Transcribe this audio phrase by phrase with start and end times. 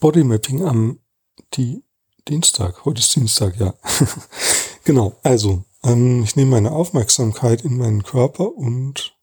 [0.00, 1.00] Bodymapping am
[1.54, 1.82] die
[2.28, 2.84] Dienstag.
[2.84, 3.74] Heute ist Dienstag, ja.
[4.84, 5.16] genau.
[5.22, 9.16] Also, ähm, ich nehme meine Aufmerksamkeit in meinen Körper und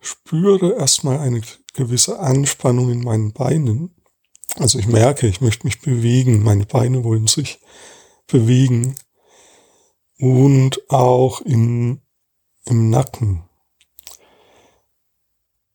[0.00, 1.42] spüre erstmal eine
[1.74, 3.94] gewisse Anspannung in meinen Beinen.
[4.56, 6.42] Also ich merke, ich möchte mich bewegen.
[6.42, 7.60] Meine Beine wollen sich
[8.26, 8.96] bewegen.
[10.18, 12.02] Und auch in,
[12.64, 13.48] im Nacken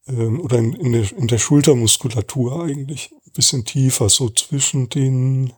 [0.07, 5.54] ähm, oder in, in, der, in der Schultermuskulatur eigentlich bisschen tiefer, so zwischen den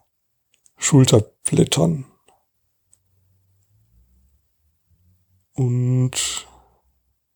[0.77, 2.05] Schulterblättern.
[5.53, 6.48] Und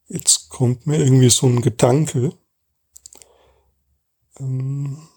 [0.07, 2.37] jetzt kommt mir irgendwie so ein Gedanke.
[4.39, 5.07] Ähm,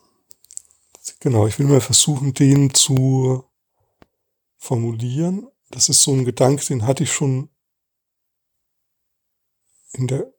[1.21, 3.45] genau, ich will mal versuchen, den zu
[4.57, 5.49] formulieren.
[5.71, 7.49] Das ist so ein Gedanke, den hatte ich schon
[9.93, 10.33] in der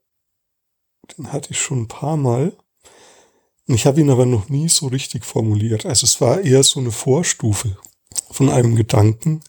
[1.16, 2.56] den hatte ich schon ein paar Mal.
[3.66, 5.86] Ich habe ihn aber noch nie so richtig formuliert.
[5.86, 7.76] Also es war eher so eine Vorstufe
[8.30, 9.42] von einem Gedanken.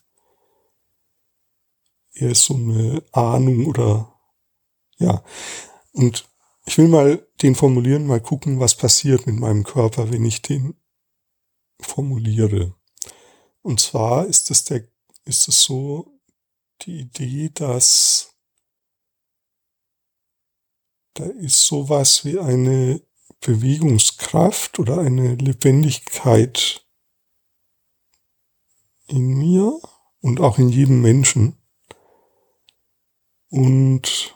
[2.13, 4.17] Eher so eine Ahnung oder
[4.97, 5.21] ja.
[5.91, 6.29] Und
[6.65, 10.75] ich will mal den formulieren, mal gucken, was passiert mit meinem Körper, wenn ich den
[11.81, 12.73] formuliere.
[13.61, 14.87] Und zwar ist es der,
[15.25, 16.19] ist es so
[16.81, 18.33] die Idee, dass
[21.13, 23.01] da ist sowas wie eine
[23.45, 26.83] Bewegungskraft oder eine Lebendigkeit
[29.07, 29.79] in mir
[30.21, 31.55] und auch in jedem Menschen.
[33.49, 34.35] Und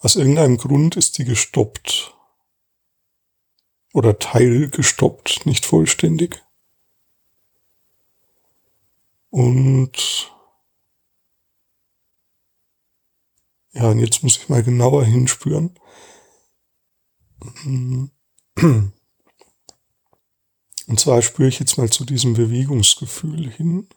[0.00, 2.14] aus irgendeinem Grund ist die gestoppt.
[3.94, 6.44] Oder teilgestoppt, nicht vollständig.
[9.30, 10.33] Und
[13.74, 15.78] ja, und jetzt muss ich mal genauer hinspüren.
[20.86, 23.88] Und zwar spüre ich jetzt mal zu diesem Bewegungsgefühl hin.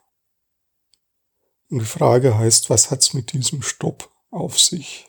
[1.70, 5.06] Und die Frage heißt, was hat's mit diesem Stopp auf sich?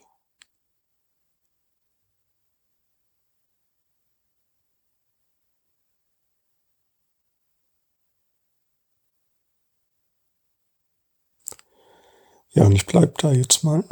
[12.50, 13.84] Ja, und ich bleibe da jetzt mal.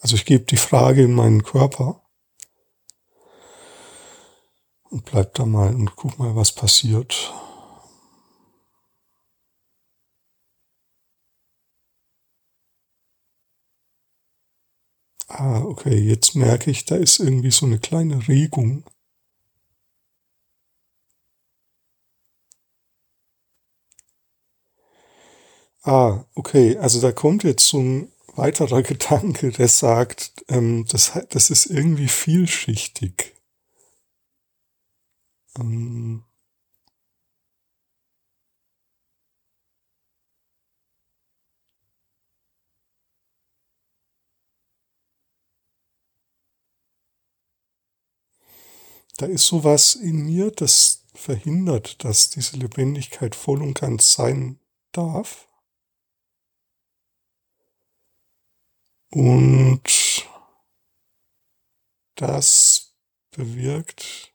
[0.00, 2.00] Also ich gebe die Frage in meinen Körper
[4.90, 7.32] und bleib da mal und guck mal, was passiert.
[15.28, 18.82] Ah, okay, jetzt merke ich, da ist irgendwie so eine kleine Regung.
[25.84, 26.76] Ah, okay.
[26.78, 32.08] Also da kommt jetzt so ein weiterer Gedanke, der sagt, ähm, das, das ist irgendwie
[32.08, 33.34] vielschichtig.
[35.58, 36.24] Ähm,
[49.18, 54.60] da ist sowas in mir, das verhindert, dass diese Lebendigkeit voll und ganz sein
[54.92, 55.48] darf.
[59.10, 60.26] Und
[62.16, 62.94] das
[63.30, 64.34] bewirkt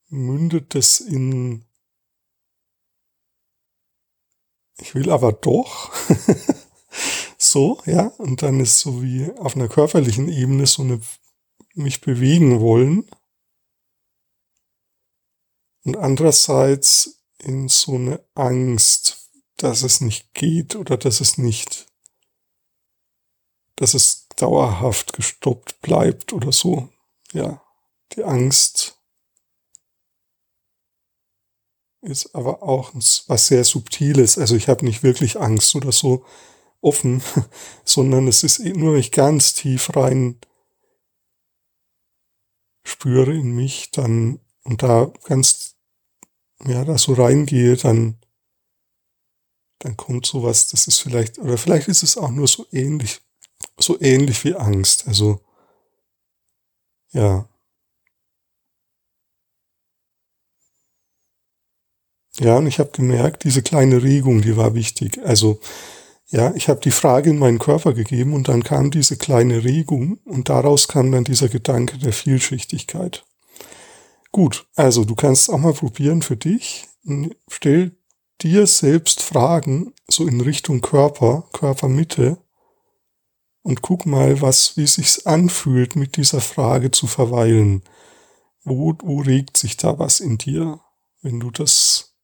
[0.10, 1.66] mündet das in,
[4.78, 5.92] ich will aber doch.
[7.38, 8.08] so, ja.
[8.20, 11.02] Und dann ist so wie auf einer körperlichen Ebene so eine
[11.74, 13.10] mich bewegen wollen
[15.84, 21.88] und andererseits in so eine Angst, dass es nicht geht oder dass es nicht,
[23.76, 26.90] dass es dauerhaft gestoppt bleibt oder so.
[27.34, 27.62] Ja,
[28.14, 29.00] die Angst
[32.02, 34.38] ist aber auch was sehr Subtiles.
[34.38, 36.26] Also ich habe nicht wirklich Angst oder so
[36.82, 37.24] offen,
[37.86, 40.40] sondern es ist nur, wenn ich ganz tief rein
[42.84, 45.71] spüre in mich, dann und da ganz
[46.66, 48.18] ja, da so reingehe, dann
[49.80, 53.20] dann kommt sowas, das ist vielleicht, oder vielleicht ist es auch nur so ähnlich,
[53.80, 55.08] so ähnlich wie Angst.
[55.08, 55.42] Also,
[57.14, 57.48] ja.
[62.40, 65.20] Ja, und ich habe gemerkt, diese kleine Regung, die war wichtig.
[65.24, 65.60] Also,
[66.30, 70.20] ja, ich habe die Frage in meinen Körper gegeben und dann kam diese kleine Regung
[70.26, 73.26] und daraus kam dann dieser Gedanke der Vielschichtigkeit.
[74.32, 76.88] Gut, also du kannst auch mal probieren für dich.
[77.50, 77.98] Stell
[78.42, 82.38] dir selbst Fragen, so in Richtung Körper, Körpermitte,
[83.64, 87.84] und guck mal, was, wie sich's anfühlt, mit dieser Frage zu verweilen.
[88.64, 90.82] Wo, wo regt sich da was in dir,
[91.22, 92.16] wenn du das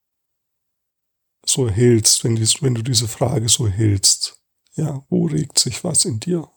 [1.46, 4.42] so hältst, wenn, dies, wenn du diese Frage so hältst?
[4.74, 6.50] Ja, wo regt sich was in dir?